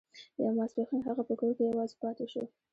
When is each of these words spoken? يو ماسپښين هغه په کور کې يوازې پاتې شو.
يو 0.41 0.49
ماسپښين 0.57 1.01
هغه 1.07 1.23
په 1.27 1.33
کور 1.39 1.51
کې 1.57 1.63
يوازې 1.71 1.95
پاتې 2.03 2.25
شو. 2.31 2.43